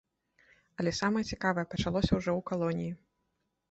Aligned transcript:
Але 0.77 0.95
самае 1.01 1.23
цікавае 1.33 1.69
пачалося 1.77 2.11
ўжо 2.19 2.31
ў 2.39 2.51
калоніі. 2.53 2.91